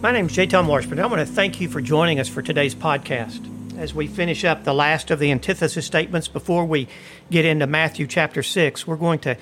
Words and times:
My 0.00 0.12
name 0.12 0.26
is 0.26 0.32
J. 0.32 0.46
Tom 0.46 0.68
Washburn. 0.68 1.00
I 1.00 1.06
want 1.06 1.26
to 1.26 1.26
thank 1.26 1.60
you 1.60 1.68
for 1.68 1.80
joining 1.80 2.20
us 2.20 2.28
for 2.28 2.40
today's 2.40 2.72
podcast. 2.72 3.44
As 3.76 3.92
we 3.92 4.06
finish 4.06 4.44
up 4.44 4.62
the 4.62 4.72
last 4.72 5.10
of 5.10 5.18
the 5.18 5.32
antithesis 5.32 5.86
statements 5.86 6.28
before 6.28 6.64
we 6.64 6.86
get 7.32 7.44
into 7.44 7.66
Matthew 7.66 8.06
chapter 8.06 8.44
6, 8.44 8.86
we're 8.86 8.94
going 8.94 9.18
to 9.18 9.36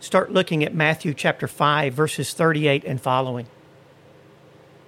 start 0.00 0.30
looking 0.30 0.62
at 0.64 0.74
Matthew 0.74 1.14
chapter 1.14 1.48
5, 1.48 1.94
verses 1.94 2.34
38 2.34 2.84
and 2.84 3.00
following. 3.00 3.46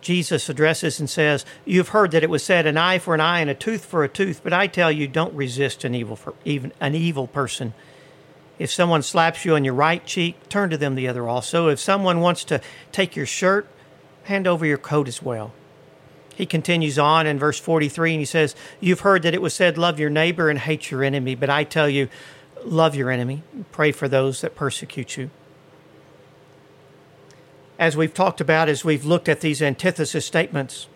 Jesus 0.02 0.50
addresses 0.50 1.00
and 1.00 1.08
says, 1.08 1.46
You've 1.64 1.88
heard 1.88 2.10
that 2.10 2.22
it 2.22 2.28
was 2.28 2.42
said, 2.42 2.66
an 2.66 2.76
eye 2.76 2.98
for 2.98 3.14
an 3.14 3.22
eye 3.22 3.40
and 3.40 3.48
a 3.48 3.54
tooth 3.54 3.86
for 3.86 4.04
a 4.04 4.10
tooth, 4.10 4.42
but 4.44 4.52
I 4.52 4.66
tell 4.66 4.92
you, 4.92 5.08
don't 5.08 5.32
resist 5.32 5.84
an 5.84 5.94
evil, 5.94 6.16
for, 6.16 6.34
even 6.44 6.70
an 6.80 6.94
evil 6.94 7.28
person. 7.28 7.72
If 8.58 8.70
someone 8.70 9.02
slaps 9.02 9.46
you 9.46 9.54
on 9.54 9.64
your 9.64 9.72
right 9.72 10.04
cheek, 10.04 10.50
turn 10.50 10.68
to 10.68 10.76
them 10.76 10.96
the 10.96 11.08
other 11.08 11.26
also. 11.26 11.68
If 11.68 11.80
someone 11.80 12.20
wants 12.20 12.44
to 12.44 12.60
take 12.92 13.16
your 13.16 13.24
shirt, 13.24 13.66
hand 14.24 14.46
over 14.46 14.66
your 14.66 14.78
coat 14.78 15.08
as 15.08 15.22
well. 15.22 15.52
He 16.34 16.46
continues 16.46 16.98
on 16.98 17.26
in 17.26 17.38
verse 17.38 17.60
43 17.60 18.12
and 18.14 18.20
he 18.20 18.24
says, 18.24 18.56
You've 18.80 19.00
heard 19.00 19.22
that 19.22 19.34
it 19.34 19.42
was 19.42 19.54
said, 19.54 19.78
Love 19.78 20.00
your 20.00 20.10
neighbor 20.10 20.50
and 20.50 20.58
hate 20.58 20.90
your 20.90 21.04
enemy, 21.04 21.34
but 21.34 21.48
I 21.48 21.64
tell 21.64 21.88
you, 21.88 22.08
love 22.64 22.94
your 22.94 23.10
enemy, 23.10 23.42
pray 23.70 23.92
for 23.92 24.08
those 24.08 24.40
that 24.40 24.56
persecute 24.56 25.16
you. 25.16 25.30
As 27.78 27.96
we've 27.96 28.14
talked 28.14 28.40
about, 28.40 28.68
as 28.68 28.84
we've 28.84 29.04
looked 29.04 29.28
at 29.28 29.40
these 29.40 29.62
antithesis 29.62 30.26
statements, 30.26 30.88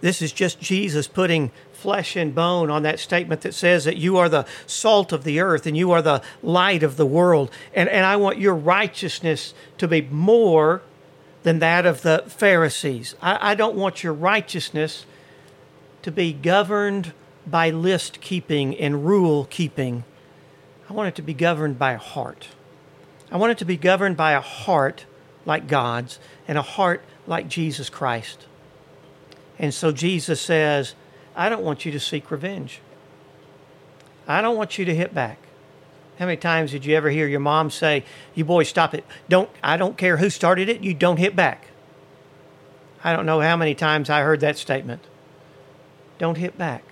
this 0.00 0.22
is 0.22 0.32
just 0.32 0.60
Jesus 0.60 1.06
putting 1.06 1.50
flesh 1.72 2.16
and 2.16 2.34
bone 2.34 2.70
on 2.70 2.82
that 2.82 2.98
statement 2.98 3.40
that 3.42 3.54
says 3.54 3.84
that 3.84 3.96
you 3.96 4.16
are 4.16 4.28
the 4.28 4.46
salt 4.66 5.12
of 5.12 5.24
the 5.24 5.40
earth 5.40 5.66
and 5.66 5.76
you 5.76 5.90
are 5.90 6.02
the 6.02 6.22
light 6.42 6.82
of 6.82 6.96
the 6.96 7.06
world. 7.06 7.50
And, 7.74 7.88
and 7.88 8.04
I 8.04 8.16
want 8.16 8.38
your 8.38 8.54
righteousness 8.54 9.54
to 9.78 9.88
be 9.88 10.02
more 10.02 10.82
than 11.42 11.58
that 11.60 11.86
of 11.86 12.02
the 12.02 12.24
Pharisees. 12.26 13.14
I, 13.22 13.52
I 13.52 13.54
don't 13.54 13.76
want 13.76 14.02
your 14.02 14.12
righteousness 14.12 15.06
to 16.02 16.10
be 16.10 16.32
governed 16.32 17.12
by 17.46 17.70
list 17.70 18.20
keeping 18.20 18.76
and 18.76 19.06
rule 19.06 19.46
keeping. 19.50 20.04
I 20.88 20.92
want 20.92 21.08
it 21.08 21.14
to 21.16 21.22
be 21.22 21.34
governed 21.34 21.78
by 21.78 21.92
a 21.92 21.98
heart. 21.98 22.48
I 23.30 23.36
want 23.36 23.52
it 23.52 23.58
to 23.58 23.64
be 23.64 23.76
governed 23.76 24.16
by 24.16 24.32
a 24.32 24.40
heart 24.40 25.06
like 25.46 25.66
God's 25.66 26.18
and 26.48 26.58
a 26.58 26.62
heart 26.62 27.02
like 27.26 27.48
Jesus 27.48 27.88
Christ. 27.88 28.46
And 29.58 29.72
so 29.72 29.92
Jesus 29.92 30.40
says, 30.40 30.94
I 31.36 31.48
don't 31.48 31.62
want 31.62 31.84
you 31.84 31.92
to 31.92 32.00
seek 32.00 32.30
revenge. 32.30 32.80
I 34.26 34.42
don't 34.42 34.56
want 34.56 34.78
you 34.78 34.84
to 34.84 34.94
hit 34.94 35.14
back. 35.14 35.38
How 36.20 36.26
many 36.26 36.36
times 36.36 36.72
did 36.72 36.84
you 36.84 36.94
ever 36.94 37.08
hear 37.08 37.26
your 37.26 37.40
mom 37.40 37.70
say, 37.70 38.04
"You 38.34 38.44
boys 38.44 38.68
stop 38.68 38.92
it. 38.92 39.06
Don't 39.30 39.48
I 39.64 39.78
don't 39.78 39.96
care 39.96 40.18
who 40.18 40.28
started 40.28 40.68
it, 40.68 40.82
you 40.82 40.92
don't 40.92 41.16
hit 41.16 41.34
back." 41.34 41.68
I 43.02 43.16
don't 43.16 43.24
know 43.24 43.40
how 43.40 43.56
many 43.56 43.74
times 43.74 44.10
I 44.10 44.20
heard 44.20 44.40
that 44.40 44.58
statement. 44.58 45.02
Don't 46.18 46.36
hit 46.36 46.58
back. 46.58 46.82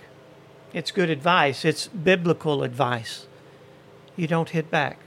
It's 0.73 0.89
good 0.89 1.11
advice. 1.11 1.63
It's 1.63 1.87
biblical 1.89 2.63
advice. 2.63 3.27
You 4.15 4.25
don't 4.25 4.49
hit 4.49 4.71
back. 4.71 4.97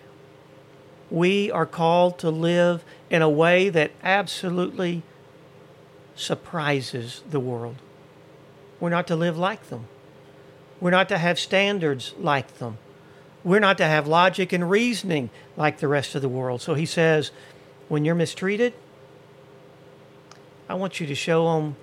We 1.11 1.51
are 1.51 1.67
called 1.67 2.17
to 2.21 2.31
live 2.31 2.85
in 3.11 3.23
a 3.23 3.29
way 3.29 3.71
that 3.71 3.91
absolutely 4.05 5.03
surprises 6.15 7.25
the 7.29 7.41
world. 7.41 7.77
We're 8.79 8.89
not 8.89 9.09
to 9.09 9.17
live 9.17 9.37
like 9.37 9.69
them. 9.69 9.89
We're 10.81 10.93
not 10.93 11.09
to 11.09 11.19
have 11.19 11.41
standards 11.41 12.15
like 12.21 12.59
them. 12.59 12.79
We're 13.45 13.61
not 13.61 13.79
to 13.79 13.85
have 13.85 14.07
logic 14.07 14.53
and 14.53 14.71
reasoning 14.71 15.31
like 15.57 15.79
the 15.79 15.89
rest 15.89 16.15
of 16.15 16.23
the 16.23 16.29
world. 16.29 16.61
So 16.61 16.75
he 16.75 16.87
says, 16.87 17.31
when 17.89 18.05
you're 18.05 18.15
mistreated, 18.15 18.73
I 20.69 20.75
want 20.75 21.01
you 21.01 21.07
to 21.07 21.15
show 21.15 21.53
them 21.53 21.77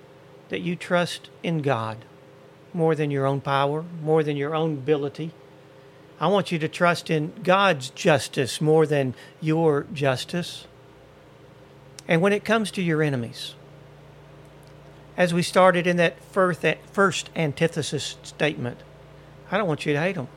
that 0.48 0.60
you 0.60 0.74
trust 0.74 1.30
in 1.42 1.62
God 1.62 1.98
more 2.72 2.94
than 2.94 3.10
your 3.10 3.26
own 3.26 3.40
power, 3.40 3.84
more 4.02 4.22
than 4.22 4.36
your 4.36 4.54
own 4.54 4.74
ability. 4.74 5.32
I 6.18 6.26
want 6.28 6.50
you 6.50 6.58
to 6.58 6.68
trust 6.68 7.10
in 7.10 7.32
God's 7.42 7.90
justice 7.90 8.60
more 8.60 8.86
than 8.86 9.14
your 9.40 9.86
justice. 9.92 10.66
And 12.08 12.20
when 12.20 12.32
it 12.32 12.44
comes 12.44 12.70
to 12.72 12.82
your 12.82 13.02
enemies, 13.02 13.54
as 15.16 15.34
we 15.34 15.42
started 15.42 15.86
in 15.86 15.96
that 15.98 16.16
first, 16.22 17.30
antithesis 17.36 18.16
statement, 18.22 18.78
I 19.50 19.58
don't 19.58 19.68
want 19.68 19.86
you 19.86 19.92
to 19.92 20.00
hate 20.00 20.16
them. 20.16 20.28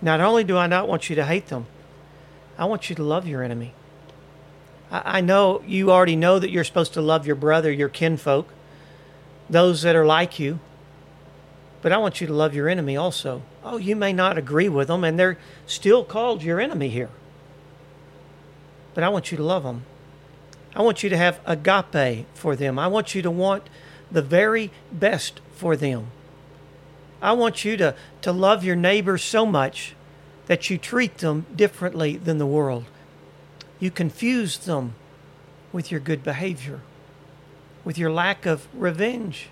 Not 0.00 0.20
only 0.20 0.44
do 0.44 0.56
I 0.56 0.66
not 0.66 0.88
want 0.88 1.10
you 1.10 1.16
to 1.16 1.24
hate 1.24 1.48
them, 1.48 1.66
I 2.56 2.64
want 2.64 2.88
you 2.88 2.96
to 2.96 3.02
love 3.02 3.26
your 3.26 3.42
enemy. 3.42 3.72
I, 4.90 5.18
I 5.18 5.20
know 5.20 5.62
you 5.66 5.90
already 5.90 6.16
know 6.16 6.38
that 6.38 6.50
you're 6.50 6.64
supposed 6.64 6.94
to 6.94 7.00
love 7.00 7.26
your 7.26 7.36
brother, 7.36 7.70
your 7.70 7.88
kinfolk, 7.88 8.48
those 9.50 9.82
that 9.82 9.96
are 9.96 10.06
like 10.06 10.38
you, 10.38 10.60
but 11.82 11.92
I 11.92 11.98
want 11.98 12.20
you 12.20 12.26
to 12.26 12.32
love 12.32 12.54
your 12.54 12.68
enemy 12.68 12.96
also. 12.96 13.42
Oh, 13.64 13.76
you 13.76 13.96
may 13.96 14.12
not 14.12 14.38
agree 14.38 14.68
with 14.68 14.88
them, 14.88 15.04
and 15.04 15.18
they're 15.18 15.38
still 15.66 16.04
called 16.04 16.42
your 16.42 16.60
enemy 16.60 16.88
here. 16.88 17.10
But 18.94 19.04
I 19.04 19.08
want 19.08 19.30
you 19.30 19.36
to 19.36 19.44
love 19.44 19.62
them. 19.62 19.84
I 20.74 20.82
want 20.82 21.02
you 21.02 21.10
to 21.10 21.16
have 21.16 21.40
agape 21.46 22.26
for 22.34 22.56
them. 22.56 22.78
I 22.78 22.88
want 22.88 23.14
you 23.14 23.22
to 23.22 23.30
want 23.30 23.68
the 24.10 24.22
very 24.22 24.70
best 24.92 25.40
for 25.52 25.76
them. 25.76 26.08
I 27.20 27.32
want 27.32 27.64
you 27.64 27.76
to, 27.78 27.94
to 28.22 28.32
love 28.32 28.64
your 28.64 28.76
neighbor 28.76 29.18
so 29.18 29.44
much 29.44 29.94
that 30.46 30.70
you 30.70 30.78
treat 30.78 31.18
them 31.18 31.46
differently 31.54 32.16
than 32.16 32.38
the 32.38 32.46
world. 32.46 32.84
You 33.80 33.90
confuse 33.90 34.56
them 34.58 34.94
with 35.72 35.90
your 35.90 36.00
good 36.00 36.22
behavior, 36.24 36.80
with 37.84 37.98
your 37.98 38.10
lack 38.10 38.46
of 38.46 38.66
revenge. 38.72 39.48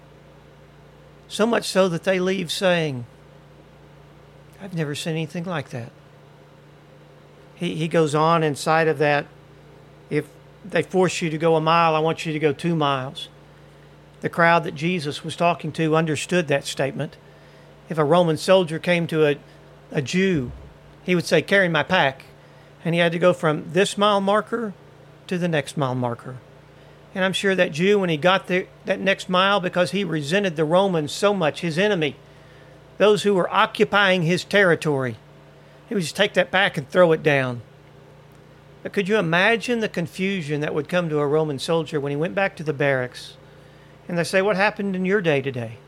So 1.28 1.46
much 1.46 1.68
so 1.68 1.88
that 1.88 2.04
they 2.04 2.18
leave 2.20 2.50
saying, 2.50 3.04
I've 4.60 4.74
never 4.74 4.94
seen 4.94 5.12
anything 5.12 5.44
like 5.44 5.70
that. 5.70 5.90
He, 7.54 7.74
he 7.74 7.88
goes 7.88 8.14
on 8.14 8.42
inside 8.42 8.88
of 8.88 8.98
that. 8.98 9.26
If 10.08 10.26
they 10.64 10.82
force 10.82 11.20
you 11.20 11.30
to 11.30 11.38
go 11.38 11.56
a 11.56 11.60
mile, 11.60 11.94
I 11.94 11.98
want 11.98 12.24
you 12.24 12.32
to 12.32 12.38
go 12.38 12.52
two 12.52 12.76
miles. 12.76 13.28
The 14.20 14.28
crowd 14.28 14.64
that 14.64 14.74
Jesus 14.74 15.24
was 15.24 15.36
talking 15.36 15.72
to 15.72 15.96
understood 15.96 16.48
that 16.48 16.64
statement 16.64 17.16
if 17.88 17.98
a 17.98 18.04
Roman 18.04 18.36
soldier 18.36 18.78
came 18.78 19.06
to 19.08 19.26
a, 19.26 19.36
a 19.90 20.02
Jew, 20.02 20.52
he 21.04 21.14
would 21.14 21.26
say, 21.26 21.42
Carry 21.42 21.68
my 21.68 21.82
pack. 21.82 22.24
And 22.84 22.94
he 22.94 23.00
had 23.00 23.12
to 23.12 23.18
go 23.18 23.32
from 23.32 23.72
this 23.72 23.98
mile 23.98 24.20
marker 24.20 24.72
to 25.26 25.38
the 25.38 25.48
next 25.48 25.76
mile 25.76 25.94
marker. 25.94 26.36
And 27.14 27.24
I'm 27.24 27.32
sure 27.32 27.54
that 27.54 27.72
Jew, 27.72 27.98
when 27.98 28.10
he 28.10 28.16
got 28.16 28.46
there, 28.46 28.66
that 28.84 29.00
next 29.00 29.28
mile, 29.28 29.58
because 29.58 29.90
he 29.90 30.04
resented 30.04 30.54
the 30.54 30.64
Romans 30.64 31.12
so 31.12 31.34
much, 31.34 31.62
his 31.62 31.78
enemy, 31.78 32.16
those 32.98 33.22
who 33.22 33.34
were 33.34 33.52
occupying 33.52 34.22
his 34.22 34.44
territory, 34.44 35.16
he 35.88 35.94
would 35.94 36.02
just 36.02 36.16
take 36.16 36.34
that 36.34 36.50
back 36.50 36.76
and 36.76 36.88
throw 36.88 37.12
it 37.12 37.22
down. 37.22 37.62
But 38.82 38.92
could 38.92 39.08
you 39.08 39.16
imagine 39.16 39.80
the 39.80 39.88
confusion 39.88 40.60
that 40.60 40.74
would 40.74 40.88
come 40.88 41.08
to 41.08 41.18
a 41.18 41.26
Roman 41.26 41.58
soldier 41.58 41.98
when 41.98 42.10
he 42.10 42.16
went 42.16 42.34
back 42.34 42.54
to 42.56 42.62
the 42.62 42.72
barracks 42.72 43.36
and 44.06 44.16
they 44.16 44.24
say, 44.24 44.42
What 44.42 44.56
happened 44.56 44.94
in 44.94 45.04
your 45.04 45.20
day 45.20 45.40
today? 45.42 45.78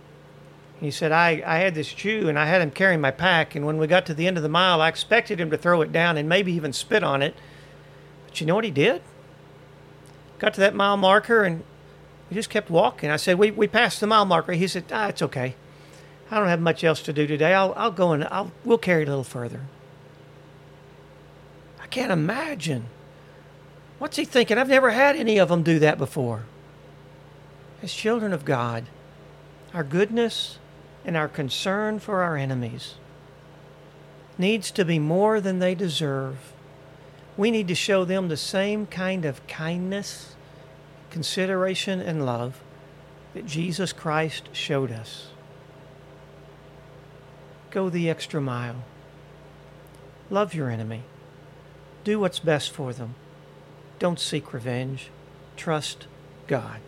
He 0.81 0.91
said, 0.93 1.11
I, 1.11 1.43
I 1.45 1.59
had 1.59 1.75
this 1.75 1.93
Jew 1.93 2.29
and 2.29 2.39
I 2.39 2.47
had 2.47 2.63
him 2.63 2.71
carrying 2.71 3.01
my 3.01 3.11
pack. 3.11 3.55
And 3.55 3.67
when 3.67 3.79
we 3.79 3.87
got 3.87 4.07
to 4.07 4.15
the 4.15 4.27
end 4.27 4.37
of 4.37 4.43
the 4.43 4.49
mile, 4.49 4.81
I 4.81 4.89
expected 4.89 5.41
him 5.41 5.51
to 5.51 5.59
throw 5.59 5.83
it 5.83 5.91
down 5.91 6.17
and 6.17 6.29
maybe 6.29 6.53
even 6.53 6.73
spit 6.73 7.03
on 7.03 7.21
it. 7.21 7.35
But 8.27 8.41
you 8.41 8.47
know 8.47 8.55
what 8.55 8.65
he 8.65 8.71
did? 8.71 9.03
Got 10.39 10.55
to 10.55 10.61
that 10.61 10.77
mile 10.77 10.97
marker 10.97 11.43
and 11.43 11.65
he 12.29 12.35
just 12.35 12.51
kept 12.51 12.71
walking. 12.71 13.11
I 13.11 13.17
said, 13.17 13.39
We, 13.39 13.51
we 13.51 13.67
passed 13.67 14.01
the 14.01 14.07
mile 14.07 14.25
marker. 14.25 14.53
He 14.53 14.69
said, 14.69 14.85
Ah, 14.93 15.09
it's 15.09 15.23
okay. 15.23 15.57
I 16.31 16.39
don't 16.39 16.49
have 16.49 16.61
much 16.61 16.85
else 16.85 17.03
to 17.03 17.13
do 17.13 17.27
today. 17.27 17.55
I'll, 17.55 17.73
I'll 17.77 17.91
go 17.91 18.13
and 18.13 18.25
I'll, 18.25 18.53
we'll 18.65 18.79
carry 18.79 19.03
it 19.03 19.09
a 19.09 19.11
little 19.11 19.25
further. 19.25 19.63
I 21.81 21.87
can't 21.87 22.13
imagine. 22.13 22.87
What's 23.99 24.17
he 24.17 24.25
thinking? 24.25 24.59
I've 24.59 24.69
never 24.69 24.91
had 24.91 25.17
any 25.17 25.39
of 25.39 25.49
them 25.49 25.63
do 25.63 25.79
that 25.81 25.99
before. 25.99 26.45
As 27.83 27.93
children 27.93 28.33
of 28.33 28.45
God, 28.45 28.85
our 29.73 29.83
goodness 29.83 30.59
and 31.09 31.17
our 31.17 31.27
concern 31.27 31.99
for 31.99 32.23
our 32.23 32.37
enemies 32.37 32.97
needs 34.37 34.71
to 34.71 34.85
be 34.85 34.99
more 34.99 35.41
than 35.41 35.59
they 35.59 35.75
deserve. 35.75 36.53
We 37.35 37.51
need 37.51 37.67
to 37.69 37.75
show 37.75 38.05
them 38.05 38.29
the 38.29 38.37
same 38.37 38.85
kind 38.87 39.25
of 39.25 39.45
kindness, 39.47 40.37
consideration, 41.09 41.99
and 41.99 42.27
love 42.27 42.61
that 43.33 43.47
Jesus 43.47 43.91
Christ 43.91 44.51
showed 44.53 44.93
us. 44.93 45.29
Go 47.71 47.89
the 47.89 48.11
extra 48.11 48.43
mile. 48.43 48.85
Love 50.29 50.53
your 50.53 50.69
enemy. 50.69 51.05
Do 52.05 52.21
what's 52.21 52.39
best 52.39 52.71
for 52.71 52.93
them. 52.93 53.15
Don't 53.99 54.21
seek 54.21 54.53
revenge. 54.53 55.09
Trust 55.57 56.07
God. 56.49 56.81